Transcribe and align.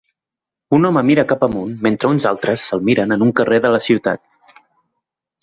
Un 0.77 0.87
home 0.87 1.03
mira 1.09 1.25
cap 1.31 1.45
amunt 1.47 1.75
mentre 1.89 2.09
uns 2.13 2.25
altres 2.31 2.65
se'l 2.71 2.83
miren 2.89 3.15
en 3.17 3.27
un 3.27 3.35
carrer 3.41 3.61
de 3.67 3.73
la 3.77 3.83
ciutat. 3.91 4.59